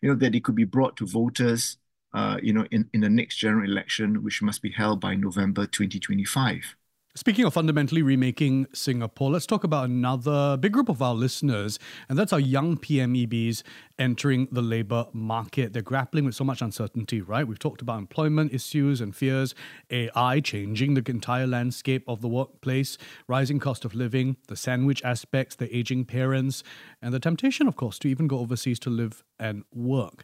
you 0.00 0.08
know, 0.08 0.14
that 0.16 0.34
it 0.34 0.44
could 0.44 0.54
be 0.54 0.64
brought 0.64 0.96
to 0.96 1.06
voters, 1.06 1.78
uh, 2.14 2.38
you 2.42 2.52
know, 2.52 2.66
in, 2.70 2.88
in 2.92 3.00
the 3.00 3.10
next 3.10 3.36
general 3.36 3.68
election, 3.68 4.22
which 4.22 4.42
must 4.42 4.62
be 4.62 4.70
held 4.70 5.00
by 5.00 5.14
November 5.14 5.66
2025. 5.66 6.76
Speaking 7.16 7.46
of 7.46 7.54
fundamentally 7.54 8.02
remaking 8.02 8.66
Singapore, 8.74 9.30
let's 9.30 9.46
talk 9.46 9.64
about 9.64 9.88
another 9.88 10.58
big 10.58 10.72
group 10.72 10.90
of 10.90 11.00
our 11.00 11.14
listeners, 11.14 11.78
and 12.10 12.18
that's 12.18 12.30
our 12.30 12.38
young 12.38 12.76
PMEBs 12.76 13.62
entering 13.98 14.48
the 14.52 14.60
labor 14.60 15.06
market. 15.14 15.72
They're 15.72 15.80
grappling 15.80 16.26
with 16.26 16.34
so 16.34 16.44
much 16.44 16.60
uncertainty, 16.60 17.22
right? 17.22 17.48
We've 17.48 17.58
talked 17.58 17.80
about 17.80 18.00
employment 18.00 18.52
issues 18.52 19.00
and 19.00 19.16
fears, 19.16 19.54
AI 19.88 20.40
changing 20.40 20.92
the 20.92 21.10
entire 21.10 21.46
landscape 21.46 22.04
of 22.06 22.20
the 22.20 22.28
workplace, 22.28 22.98
rising 23.26 23.60
cost 23.60 23.86
of 23.86 23.94
living, 23.94 24.36
the 24.48 24.56
sandwich 24.56 25.02
aspects, 25.02 25.56
the 25.56 25.74
aging 25.74 26.04
parents, 26.04 26.62
and 27.00 27.14
the 27.14 27.18
temptation, 27.18 27.66
of 27.66 27.76
course, 27.76 27.98
to 28.00 28.08
even 28.08 28.26
go 28.26 28.40
overseas 28.40 28.78
to 28.80 28.90
live 28.90 29.24
and 29.38 29.64
work. 29.72 30.22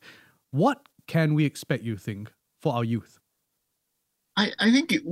What 0.51 0.87
can 1.07 1.35
we 1.35 1.45
expect, 1.45 1.85
you 1.85 1.97
think, 1.97 2.33
for 2.61 2.75
our 2.75 2.85
youth? 2.85 3.19
I, 4.37 4.53
I 4.59 4.71
think 4.71 4.93
it, 4.93 5.03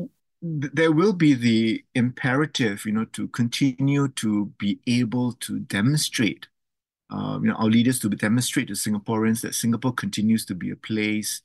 there 0.42 0.92
will 0.92 1.12
be 1.12 1.34
the 1.34 1.84
imperative, 1.94 2.86
you 2.86 2.92
know, 2.92 3.04
to 3.06 3.28
continue 3.28 4.08
to 4.08 4.46
be 4.58 4.78
able 4.86 5.32
to 5.34 5.58
demonstrate, 5.60 6.48
uh, 7.10 7.38
you 7.42 7.48
know, 7.48 7.54
our 7.54 7.66
leaders 7.66 7.98
to 8.00 8.08
demonstrate 8.08 8.68
to 8.68 8.74
Singaporeans 8.74 9.42
that 9.42 9.54
Singapore 9.54 9.92
continues 9.92 10.44
to 10.46 10.54
be 10.54 10.70
a 10.70 10.76
place 10.76 11.42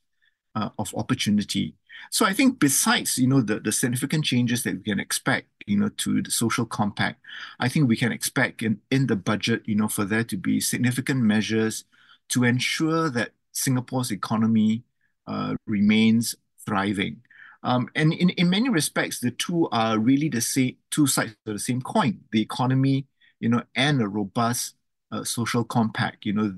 uh, 0.55 0.69
of 0.79 0.93
opportunity. 0.95 1.75
So 2.11 2.25
I 2.25 2.33
think 2.33 2.59
besides, 2.59 3.17
you 3.17 3.27
know, 3.27 3.41
the, 3.41 3.59
the 3.59 3.71
significant 3.71 4.25
changes 4.25 4.63
that 4.63 4.75
we 4.75 4.83
can 4.83 4.99
expect, 4.99 5.47
you 5.65 5.77
know, 5.77 5.89
to 5.89 6.21
the 6.21 6.31
social 6.31 6.65
compact, 6.65 7.21
I 7.59 7.67
think 7.67 7.87
we 7.87 7.97
can 7.97 8.11
expect 8.11 8.61
in, 8.61 8.79
in 8.91 9.07
the 9.07 9.15
budget, 9.15 9.63
you 9.65 9.75
know, 9.75 9.87
for 9.87 10.05
there 10.05 10.23
to 10.25 10.37
be 10.37 10.59
significant 10.59 11.21
measures 11.21 11.85
to 12.29 12.43
ensure 12.43 13.09
that 13.09 13.31
Singapore's 13.55 14.11
economy 14.11 14.83
uh, 15.27 15.55
remains 15.65 16.35
thriving. 16.65 17.21
Um, 17.63 17.89
and 17.95 18.13
in, 18.13 18.29
in 18.31 18.49
many 18.49 18.69
respects, 18.69 19.19
the 19.19 19.31
two 19.31 19.67
are 19.71 19.97
really 19.97 20.29
the 20.29 20.41
same 20.41 20.77
two 20.91 21.07
sides 21.07 21.35
of 21.45 21.53
the 21.53 21.59
same 21.59 21.81
coin: 21.81 22.21
the 22.31 22.41
economy, 22.41 23.07
you 23.39 23.49
know, 23.49 23.63
and 23.75 24.01
a 24.01 24.07
robust 24.07 24.75
uh, 25.11 25.23
social 25.23 25.63
compact. 25.63 26.25
You 26.25 26.33
know, 26.33 26.53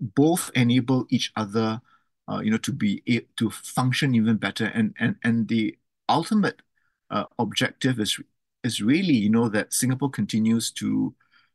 both 0.00 0.50
enable 0.54 1.06
each 1.10 1.32
other, 1.36 1.80
uh, 2.28 2.40
you 2.44 2.50
know, 2.50 2.58
to 2.58 2.72
be 2.72 3.02
to 3.36 3.50
function 3.50 4.14
even 4.14 4.36
better. 4.36 4.66
And 4.66 4.94
and 5.00 5.16
and 5.24 5.48
the 5.48 5.76
ultimate 6.08 6.62
uh, 7.10 7.24
objective 7.38 7.98
is 7.98 8.20
is 8.62 8.80
really, 8.80 9.14
you 9.14 9.30
know, 9.30 9.48
that 9.48 9.72
Singapore 9.72 10.10
continues 10.10 10.70
to 10.72 11.14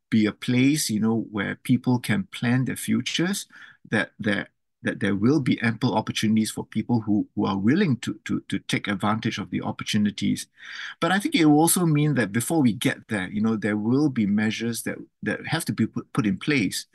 be 0.09 0.25
a 0.25 0.31
place, 0.31 0.89
you 0.89 0.99
know, 0.99 1.27
where 1.31 1.55
people 1.55 1.99
can 1.99 2.23
plan 2.31 2.65
their 2.65 2.75
futures, 2.75 3.47
that 3.89 4.11
there 4.19 4.49
that 4.83 4.99
there 4.99 5.15
will 5.15 5.39
be 5.39 5.59
ample 5.61 5.95
opportunities 5.95 6.51
for 6.51 6.65
people 6.65 7.01
who, 7.01 7.27
who 7.35 7.45
are 7.45 7.57
willing 7.57 7.97
to, 7.97 8.19
to, 8.25 8.41
to 8.47 8.59
take 8.59 8.87
advantage 8.87 9.37
of 9.37 9.49
the 9.49 9.61
opportunities. 9.61 10.47
But 10.99 11.11
I 11.11 11.19
think 11.19 11.35
it 11.35 11.45
will 11.45 11.59
also 11.59 11.85
mean 11.85 12.13
that 12.15 12.31
before 12.31 12.61
we 12.61 12.73
get 12.73 13.07
there, 13.07 13.27
you 13.29 13.41
know, 13.41 13.55
there 13.55 13.77
will 13.77 14.09
be 14.09 14.25
measures 14.25 14.83
that, 14.83 14.97
that 15.23 15.45
have 15.47 15.65
to 15.65 15.73
be 15.73 15.87
put, 15.87 16.11
put 16.13 16.27
in 16.27 16.37
place, 16.37 16.85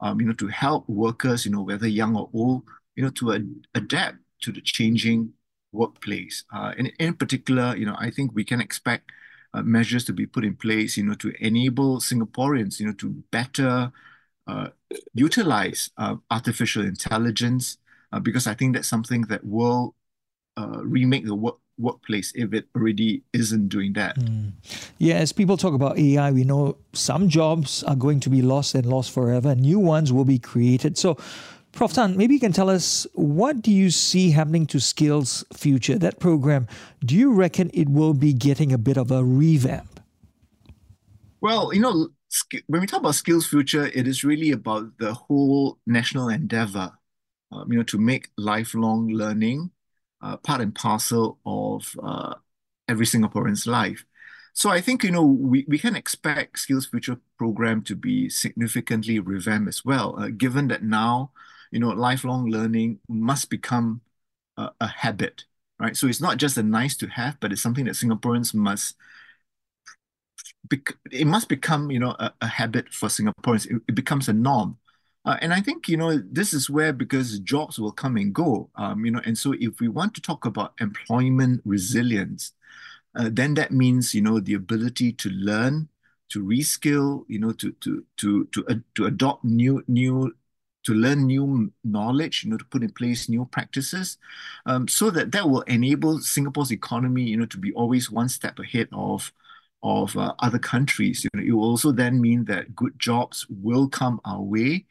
um, 0.00 0.20
you 0.20 0.26
know, 0.26 0.32
to 0.34 0.48
help 0.48 0.88
workers, 0.88 1.44
you 1.44 1.50
know, 1.52 1.62
whether 1.62 1.88
young 1.88 2.16
or 2.16 2.30
old, 2.32 2.62
you 2.94 3.02
know, 3.02 3.10
to 3.10 3.32
ad- 3.32 3.66
adapt 3.74 4.18
to 4.42 4.52
the 4.52 4.60
changing 4.60 5.32
workplace. 5.72 6.44
Uh, 6.54 6.72
and 6.78 6.92
in 6.98 7.14
particular, 7.14 7.76
you 7.76 7.86
know, 7.86 7.96
I 7.98 8.10
think 8.10 8.32
we 8.34 8.44
can 8.44 8.60
expect 8.60 9.10
uh, 9.54 9.62
measures 9.62 10.04
to 10.04 10.12
be 10.12 10.26
put 10.26 10.44
in 10.44 10.54
place, 10.54 10.96
you 10.96 11.04
know, 11.04 11.14
to 11.14 11.32
enable 11.44 11.98
Singaporeans, 11.98 12.78
you 12.78 12.86
know, 12.86 12.92
to 12.94 13.10
better 13.30 13.92
utilize 15.14 15.90
uh, 15.96 16.16
artificial 16.30 16.84
intelligence, 16.84 17.78
uh, 18.12 18.20
because 18.20 18.46
I 18.46 18.54
think 18.54 18.74
that's 18.74 18.88
something 18.88 19.22
that 19.22 19.44
will 19.44 19.94
uh, 20.56 20.80
remake 20.82 21.26
the 21.26 21.34
work 21.34 21.56
workplace 21.78 22.32
if 22.34 22.52
it 22.52 22.68
already 22.76 23.22
isn't 23.32 23.68
doing 23.68 23.94
that. 23.94 24.16
Mm. 24.16 24.52
Yeah, 24.98 25.14
as 25.14 25.32
people 25.32 25.56
talk 25.56 25.74
about 25.74 25.98
AI, 25.98 26.30
we 26.30 26.44
know 26.44 26.76
some 26.92 27.28
jobs 27.28 27.82
are 27.84 27.96
going 27.96 28.20
to 28.20 28.30
be 28.30 28.42
lost 28.42 28.74
and 28.74 28.86
lost 28.86 29.10
forever. 29.10 29.54
New 29.54 29.78
ones 29.78 30.12
will 30.12 30.26
be 30.26 30.38
created. 30.38 30.98
So 30.98 31.16
Prof. 31.72 31.94
Tan, 31.94 32.18
maybe 32.18 32.34
you 32.34 32.40
can 32.40 32.52
tell 32.52 32.68
us 32.68 33.06
what 33.14 33.62
do 33.62 33.72
you 33.72 33.90
see 33.90 34.30
happening 34.30 34.66
to 34.66 34.78
Skills 34.78 35.42
Future, 35.54 35.98
that 35.98 36.20
program? 36.20 36.68
Do 37.02 37.16
you 37.16 37.32
reckon 37.32 37.70
it 37.72 37.88
will 37.88 38.12
be 38.12 38.34
getting 38.34 38.72
a 38.72 38.78
bit 38.78 38.98
of 38.98 39.10
a 39.10 39.24
revamp? 39.24 40.01
Well, 41.42 41.74
you 41.74 41.80
know, 41.80 42.10
when 42.68 42.80
we 42.80 42.86
talk 42.86 43.00
about 43.00 43.16
Skills 43.16 43.46
Future, 43.46 43.86
it 43.86 44.08
is 44.08 44.24
really 44.24 44.52
about 44.52 44.98
the 44.98 45.14
whole 45.14 45.78
national 45.86 46.30
endeavor, 46.30 46.92
um, 47.52 47.72
you 47.72 47.78
know, 47.78 47.84
to 47.84 47.98
make 47.98 48.30
lifelong 48.38 49.08
learning 49.08 49.72
uh, 50.22 50.38
part 50.38 50.60
and 50.60 50.74
parcel 50.74 51.40
of 51.46 51.94
uh, 52.02 52.34
every 52.88 53.06
Singaporean's 53.06 53.66
life. 53.66 54.04
So 54.54 54.70
I 54.70 54.80
think, 54.82 55.04
you 55.04 55.12
know, 55.12 55.24
we, 55.24 55.66
we 55.68 55.78
can 55.78 55.96
expect 55.96 56.60
Skills 56.60 56.86
Future 56.86 57.18
program 57.38 57.82
to 57.84 57.96
be 57.96 58.30
significantly 58.30 59.20
revamped 59.20 59.68
as 59.68 59.84
well, 59.84 60.16
uh, 60.20 60.28
given 60.28 60.68
that 60.68 60.84
now 60.84 61.32
you 61.72 61.80
know, 61.80 61.90
lifelong 61.90 62.50
learning 62.50 63.00
must 63.08 63.50
become 63.50 64.02
a, 64.58 64.70
a 64.80 64.88
habit, 64.88 65.44
right? 65.80 65.96
So 65.96 66.08
it's 66.08 66.22
not 66.22 66.38
just 66.38 66.58
a 66.58 66.64
nice 66.64 66.96
to 66.98 67.08
have, 67.08 67.38
but 67.40 67.52
it's 67.52 67.62
something 67.62 67.86
that 67.86 67.96
Singaporeans 67.96 68.54
must 68.54 68.96
it 71.10 71.26
must 71.26 71.48
become 71.48 71.90
you 71.90 71.98
know 71.98 72.14
a, 72.18 72.32
a 72.40 72.46
habit 72.46 72.92
for 72.92 73.08
Singaporeans. 73.08 73.66
It, 73.70 73.82
it 73.88 73.94
becomes 73.94 74.28
a 74.28 74.32
norm, 74.32 74.78
uh, 75.24 75.36
and 75.40 75.52
I 75.52 75.60
think 75.60 75.88
you 75.88 75.96
know 75.96 76.18
this 76.18 76.52
is 76.52 76.70
where 76.70 76.92
because 76.92 77.38
jobs 77.40 77.78
will 77.78 77.92
come 77.92 78.16
and 78.16 78.34
go, 78.34 78.70
um, 78.76 79.04
you 79.04 79.10
know, 79.10 79.20
and 79.24 79.36
so 79.36 79.54
if 79.58 79.80
we 79.80 79.88
want 79.88 80.14
to 80.14 80.20
talk 80.20 80.44
about 80.44 80.74
employment 80.80 81.62
resilience, 81.64 82.52
uh, 83.14 83.28
then 83.32 83.54
that 83.54 83.72
means 83.72 84.14
you 84.14 84.22
know 84.22 84.40
the 84.40 84.54
ability 84.54 85.12
to 85.12 85.30
learn, 85.30 85.88
to 86.30 86.44
reskill, 86.44 87.24
you 87.28 87.38
know, 87.38 87.52
to 87.52 87.72
to 87.80 88.04
to 88.18 88.44
to 88.46 88.66
uh, 88.68 88.74
to 88.94 89.06
adopt 89.06 89.44
new 89.44 89.82
new 89.88 90.32
to 90.84 90.94
learn 90.94 91.26
new 91.26 91.72
knowledge, 91.84 92.42
you 92.42 92.50
know, 92.50 92.56
to 92.56 92.64
put 92.64 92.82
in 92.82 92.90
place 92.90 93.28
new 93.28 93.44
practices, 93.46 94.18
um, 94.66 94.88
so 94.88 95.10
that 95.10 95.30
that 95.32 95.48
will 95.48 95.62
enable 95.62 96.18
Singapore's 96.20 96.72
economy, 96.72 97.22
you 97.24 97.36
know, 97.36 97.46
to 97.46 97.58
be 97.58 97.72
always 97.72 98.10
one 98.10 98.28
step 98.28 98.58
ahead 98.58 98.88
of 98.92 99.32
of 99.82 100.16
uh, 100.16 100.34
other 100.40 100.58
countries. 100.58 101.24
You 101.24 101.30
know, 101.34 101.42
it 101.46 101.52
will 101.52 101.68
also 101.68 101.92
then 101.92 102.20
mean 102.20 102.44
that 102.46 102.74
good 102.74 102.98
jobs 102.98 103.46
will 103.48 103.88
come 103.88 104.20
our 104.24 104.42
way. 104.42 104.86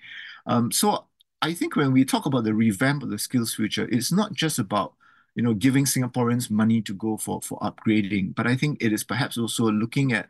Um, 0.45 0.71
so 0.71 1.05
I 1.41 1.53
think 1.53 1.75
when 1.75 1.91
we 1.91 2.05
talk 2.05 2.25
about 2.25 2.43
the 2.43 2.53
revamp 2.53 3.03
of 3.03 3.09
the 3.09 3.19
skills 3.19 3.53
future, 3.53 3.87
it's 3.91 4.11
not 4.11 4.33
just 4.33 4.59
about 4.59 4.93
you 5.35 5.43
know 5.43 5.53
giving 5.53 5.85
Singaporeans 5.85 6.51
money 6.51 6.81
to 6.81 6.93
go 6.93 7.17
for 7.17 7.41
for 7.41 7.59
upgrading, 7.59 8.35
but 8.35 8.47
I 8.47 8.55
think 8.55 8.81
it 8.81 8.93
is 8.93 9.03
perhaps 9.03 9.37
also 9.37 9.71
looking 9.71 10.13
at 10.13 10.29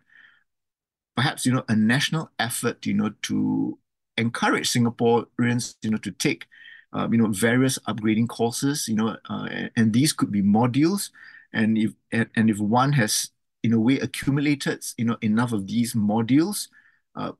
perhaps 1.15 1.45
you 1.45 1.53
know 1.53 1.63
a 1.67 1.75
national 1.75 2.31
effort, 2.39 2.85
you 2.85 2.93
know, 2.93 3.11
to 3.23 3.77
encourage 4.17 4.71
Singaporeans, 4.71 5.75
you 5.81 5.89
know, 5.91 5.97
to 5.97 6.11
take, 6.11 6.47
uh, 6.93 7.07
you 7.11 7.17
know, 7.17 7.27
various 7.27 7.77
upgrading 7.87 8.29
courses, 8.29 8.87
you 8.87 8.95
know, 8.95 9.17
uh, 9.29 9.47
and 9.75 9.93
these 9.93 10.13
could 10.13 10.31
be 10.31 10.41
modules. 10.41 11.09
And 11.53 11.77
if 11.77 11.91
and, 12.11 12.29
and 12.35 12.49
if 12.49 12.59
one 12.59 12.93
has, 12.93 13.31
in 13.63 13.73
a 13.73 13.79
way, 13.79 13.99
accumulated, 13.99 14.83
you 14.97 15.05
know, 15.05 15.17
enough 15.21 15.51
of 15.51 15.67
these 15.67 15.93
modules, 15.93 16.67
uh, 17.15 17.31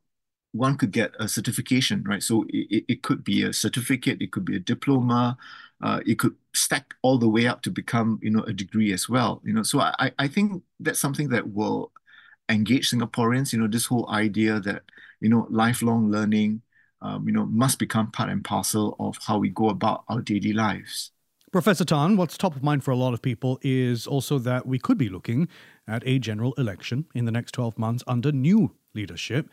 one 0.54 0.78
could 0.78 0.92
get 0.92 1.12
a 1.20 1.28
certification, 1.28 2.04
right? 2.06 2.22
So 2.24 2.46
it, 2.50 2.86
it 2.88 3.04
could 3.04 3.24
be 3.24 3.44
a 3.44 3.54
certificate, 3.54 4.22
it 4.22 4.32
could 4.32 4.46
be 4.46 4.58
a 4.58 4.60
diploma, 4.60 5.38
uh, 5.82 6.02
it 6.06 6.20
could 6.20 6.36
stack 6.54 6.94
all 7.02 7.18
the 7.18 7.30
way 7.30 7.48
up 7.48 7.62
to 7.64 7.72
become, 7.72 8.20
you 8.22 8.30
know, 8.32 8.44
a 8.44 8.54
degree 8.54 8.92
as 8.94 9.08
well. 9.10 9.42
You 9.46 9.54
know, 9.54 9.64
so 9.64 9.80
I, 9.80 10.12
I 10.20 10.28
think 10.28 10.64
that's 10.80 11.00
something 11.00 11.30
that 11.30 11.52
will 11.54 11.92
engage 12.50 12.90
Singaporeans. 12.92 13.54
You 13.54 13.60
know, 13.60 13.68
this 13.68 13.86
whole 13.86 14.10
idea 14.10 14.60
that 14.62 14.84
you 15.22 15.30
know 15.30 15.48
lifelong 15.50 16.12
learning 16.12 16.62
um, 17.02 17.28
you 17.28 17.34
know, 17.34 17.46
must 17.48 17.80
become 17.80 18.12
part 18.12 18.30
and 18.30 18.44
parcel 18.44 18.96
of 19.00 19.18
how 19.26 19.40
we 19.40 19.50
go 19.50 19.70
about 19.70 20.04
our 20.08 20.22
daily 20.22 20.54
lives. 20.54 21.12
Professor 21.52 21.84
Tan, 21.84 22.16
what's 22.16 22.38
top 22.38 22.56
of 22.56 22.64
mind 22.64 22.82
for 22.82 22.92
a 22.92 22.96
lot 22.96 23.14
of 23.14 23.22
people 23.22 23.60
is 23.62 24.08
also 24.08 24.40
that 24.40 24.66
we 24.66 24.80
could 24.80 24.98
be 24.98 25.10
looking 25.10 25.50
at 25.86 26.02
a 26.06 26.18
general 26.18 26.54
election 26.54 27.08
in 27.14 27.26
the 27.26 27.32
next 27.32 27.52
12 27.52 27.78
months 27.78 28.06
under 28.08 28.32
new 28.32 28.74
leadership. 28.94 29.50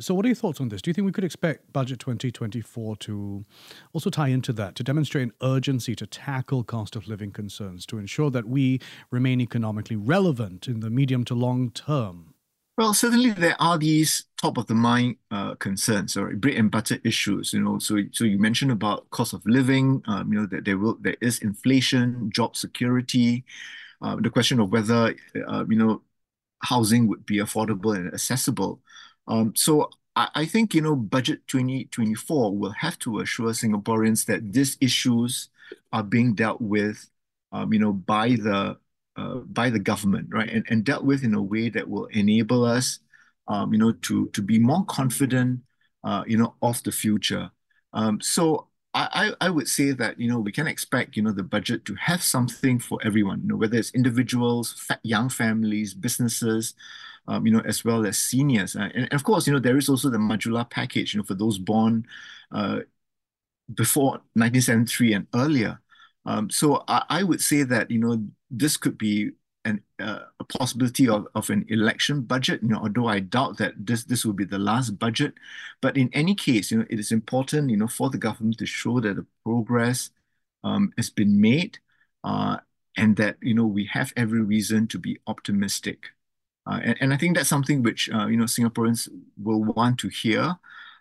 So, 0.00 0.14
what 0.14 0.24
are 0.24 0.28
your 0.28 0.36
thoughts 0.36 0.58
on 0.58 0.70
this? 0.70 0.80
Do 0.80 0.88
you 0.88 0.94
think 0.94 1.04
we 1.04 1.12
could 1.12 1.24
expect 1.24 1.70
Budget 1.70 1.98
2024 1.98 2.96
to 2.96 3.44
also 3.92 4.08
tie 4.08 4.28
into 4.28 4.54
that, 4.54 4.74
to 4.76 4.82
demonstrate 4.82 5.24
an 5.24 5.32
urgency 5.42 5.94
to 5.96 6.06
tackle 6.06 6.64
cost 6.64 6.96
of 6.96 7.06
living 7.06 7.30
concerns, 7.30 7.84
to 7.86 7.98
ensure 7.98 8.30
that 8.30 8.48
we 8.48 8.80
remain 9.10 9.42
economically 9.42 9.96
relevant 9.96 10.66
in 10.66 10.80
the 10.80 10.88
medium 10.88 11.26
to 11.26 11.34
long 11.34 11.70
term? 11.70 12.32
Well, 12.78 12.94
certainly 12.94 13.32
there 13.32 13.60
are 13.60 13.76
these 13.76 14.26
top 14.40 14.56
of 14.56 14.66
the 14.68 14.74
mind 14.74 15.16
uh, 15.32 15.56
concerns 15.56 16.16
or 16.16 16.32
bread 16.36 16.56
and 16.56 16.70
butter 16.70 16.98
issues. 17.04 17.52
You 17.52 17.60
know, 17.60 17.78
so 17.80 17.98
so 18.12 18.24
you 18.24 18.38
mentioned 18.38 18.70
about 18.72 19.10
cost 19.10 19.34
of 19.34 19.42
living. 19.46 20.02
Um, 20.06 20.32
you 20.32 20.40
know 20.40 20.46
that 20.46 20.64
there 20.64 20.78
will 20.78 20.96
there 21.00 21.16
is 21.20 21.40
inflation, 21.40 22.30
job 22.32 22.56
security, 22.56 23.44
uh, 24.02 24.16
the 24.16 24.30
question 24.30 24.60
of 24.60 24.72
whether 24.72 25.14
uh, 25.48 25.64
you 25.68 25.76
know 25.76 26.02
housing 26.62 27.08
would 27.08 27.26
be 27.26 27.38
affordable 27.38 27.96
and 27.96 28.12
accessible. 28.14 28.80
Um, 29.28 29.54
so 29.56 29.90
I, 30.16 30.28
I 30.34 30.46
think 30.46 30.74
you 30.74 30.82
know 30.82 30.96
budget 30.96 31.46
2024 31.48 32.56
will 32.56 32.72
have 32.72 32.98
to 33.00 33.20
assure 33.20 33.52
Singaporeans 33.52 34.26
that 34.26 34.52
these 34.52 34.76
issues 34.80 35.50
are 35.92 36.04
being 36.04 36.34
dealt 36.34 36.60
with, 36.60 37.10
um, 37.52 37.72
you 37.72 37.78
know, 37.80 37.92
by 37.92 38.30
the 38.30 38.78
uh, 39.18 39.38
by 39.46 39.68
the 39.68 39.78
government, 39.80 40.28
right, 40.30 40.48
and, 40.48 40.64
and 40.70 40.84
dealt 40.84 41.04
with 41.04 41.24
in 41.24 41.34
a 41.34 41.42
way 41.42 41.68
that 41.68 41.88
will 41.88 42.06
enable 42.06 42.64
us, 42.64 43.00
um, 43.48 43.72
you 43.72 43.78
know, 43.78 43.92
to 43.92 44.28
to 44.28 44.40
be 44.40 44.58
more 44.58 44.84
confident, 44.84 45.60
uh, 46.04 46.22
you 46.26 46.38
know, 46.38 46.54
of 46.62 46.82
the 46.84 46.92
future. 46.92 47.50
Um, 47.92 48.20
so 48.20 48.68
I, 48.94 49.32
I 49.40 49.50
would 49.50 49.68
say 49.68 49.90
that 49.92 50.18
you 50.18 50.28
know 50.28 50.38
we 50.38 50.52
can 50.52 50.66
expect 50.66 51.16
you 51.16 51.22
know 51.22 51.32
the 51.32 51.42
budget 51.42 51.84
to 51.86 51.94
have 51.96 52.22
something 52.22 52.78
for 52.78 52.98
everyone, 53.04 53.42
you 53.42 53.48
know, 53.48 53.56
whether 53.56 53.76
it's 53.76 53.90
individuals, 53.90 54.86
young 55.02 55.28
families, 55.28 55.94
businesses, 55.94 56.74
um, 57.26 57.46
you 57.46 57.52
know, 57.52 57.62
as 57.64 57.84
well 57.84 58.06
as 58.06 58.18
seniors, 58.18 58.76
uh, 58.76 58.88
and, 58.94 59.04
and, 59.04 59.14
of 59.14 59.24
course, 59.24 59.46
you 59.46 59.52
know, 59.52 59.58
there 59.58 59.76
is 59.76 59.88
also 59.88 60.10
the 60.10 60.18
Majulah 60.18 60.70
Package, 60.70 61.14
you 61.14 61.18
know, 61.18 61.24
for 61.24 61.34
those 61.34 61.58
born 61.58 62.06
uh, 62.52 62.80
before 63.74 64.12
1973 64.34 65.12
and 65.14 65.26
earlier. 65.34 65.80
Um, 66.24 66.50
so 66.50 66.84
I, 66.88 67.04
I, 67.08 67.22
would 67.22 67.40
say 67.40 67.62
that 67.62 67.90
you 67.90 67.98
know 67.98 68.22
this 68.50 68.76
could 68.76 68.98
be 68.98 69.32
an, 69.64 69.82
uh, 70.00 70.20
a 70.40 70.44
possibility 70.44 71.08
of, 71.08 71.26
of 71.34 71.50
an 71.50 71.64
election 71.68 72.22
budget. 72.22 72.62
You 72.62 72.68
know, 72.70 72.78
although 72.78 73.08
I 73.08 73.20
doubt 73.20 73.58
that 73.58 73.74
this 73.78 74.04
this 74.04 74.24
will 74.24 74.32
be 74.32 74.44
the 74.44 74.58
last 74.58 74.98
budget, 74.98 75.34
but 75.80 75.96
in 75.96 76.10
any 76.12 76.34
case, 76.34 76.70
you 76.70 76.78
know, 76.78 76.86
it 76.90 76.98
is 76.98 77.12
important 77.12 77.70
you 77.70 77.76
know 77.76 77.88
for 77.88 78.10
the 78.10 78.18
government 78.18 78.58
to 78.58 78.66
show 78.66 79.00
that 79.00 79.16
the 79.16 79.26
progress 79.44 80.10
um, 80.64 80.92
has 80.96 81.10
been 81.10 81.40
made, 81.40 81.78
uh, 82.24 82.58
and 82.96 83.16
that 83.16 83.36
you 83.42 83.54
know 83.54 83.66
we 83.66 83.86
have 83.92 84.12
every 84.16 84.40
reason 84.42 84.86
to 84.88 84.98
be 84.98 85.18
optimistic. 85.26 86.08
Uh, 86.66 86.80
and, 86.84 86.96
and 87.00 87.14
I 87.14 87.16
think 87.16 87.36
that's 87.36 87.48
something 87.48 87.82
which 87.82 88.10
uh, 88.10 88.26
you 88.26 88.36
know 88.36 88.44
Singaporeans 88.44 89.08
will 89.42 89.64
want 89.64 89.98
to 90.00 90.08
hear, 90.08 90.56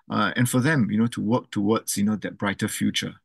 uh, 0.09 0.31
and 0.35 0.49
for 0.49 0.59
them, 0.59 0.89
you 0.91 0.97
know, 0.97 1.07
to 1.07 1.21
work 1.21 1.51
towards 1.51 1.97
you 1.97 2.03
know 2.03 2.15
that 2.17 2.37
brighter 2.37 2.67
future. 2.67 3.15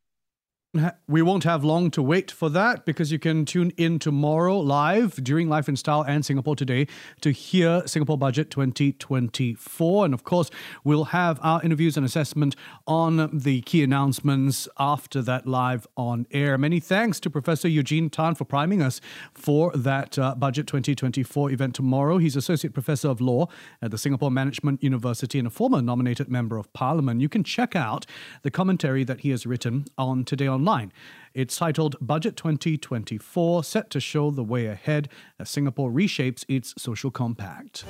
We 1.07 1.21
won't 1.21 1.45
have 1.45 1.63
long 1.63 1.91
to 1.91 2.03
wait 2.03 2.31
for 2.31 2.49
that 2.49 2.87
because 2.87 3.13
you 3.13 3.19
can 3.19 3.45
tune 3.45 3.73
in 3.77 3.99
tomorrow 3.99 4.59
live 4.59 5.23
during 5.23 5.47
Life 5.47 5.69
in 5.69 5.77
Style 5.77 6.01
and 6.01 6.25
Singapore 6.25 6.57
Today 6.57 6.87
to 7.21 7.31
hear 7.31 7.87
Singapore 7.87 8.17
Budget 8.17 8.51
2024. 8.51 10.07
And 10.07 10.15
of 10.15 10.25
course, 10.25 10.51
we'll 10.83 11.05
have 11.05 11.39
our 11.43 11.63
interviews 11.63 11.99
and 11.99 12.07
assessment 12.07 12.57
on 12.87 13.29
the 13.35 13.61
key 13.63 13.83
announcements 13.83 14.67
after 14.79 15.21
that 15.21 15.47
live 15.47 15.87
on 15.95 16.27
air. 16.31 16.57
Many 16.57 16.81
thanks 16.81 17.21
to 17.21 17.29
Professor 17.29 17.69
Eugene 17.69 18.09
Tan 18.09 18.35
for 18.35 18.47
priming 18.47 18.81
us 18.81 19.03
for 19.35 19.73
that 19.73 20.19
uh, 20.19 20.35
Budget 20.35 20.67
2024 20.67 21.51
event 21.51 21.75
tomorrow. 21.75 22.17
He's 22.17 22.35
Associate 22.35 22.73
Professor 22.73 23.11
of 23.11 23.21
Law 23.21 23.49
at 23.83 23.91
the 23.91 23.99
Singapore 23.99 24.31
Management 24.31 24.83
University 24.83 25.39
and 25.39 25.49
a 25.49 25.51
former 25.51 25.83
nominated 25.83 26.31
Member 26.31 26.57
of 26.57 26.73
Parliament. 26.73 27.21
You 27.21 27.29
can 27.29 27.45
check 27.45 27.77
out 27.77 28.07
the 28.41 28.51
commentary 28.51 29.05
that 29.05 29.21
he 29.21 29.29
has 29.31 29.45
written 29.45 29.85
on 29.99 30.25
Today 30.25 30.47
on 30.47 30.62
online. 30.63 30.93
It's 31.35 31.57
titled 31.57 31.97
Budget 32.01 32.37
2024, 32.37 33.65
set 33.65 33.91
to 33.91 33.99
show 33.99 34.31
the 34.31 34.45
way 34.45 34.67
ahead 34.67 35.09
as 35.41 35.51
Singapore 35.51 35.91
reshapes 35.91 36.45
its 36.49 36.73
social 36.79 37.11
compact. 37.11 37.85